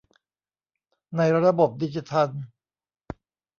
[1.17, 2.29] ในระบบดิจิทัล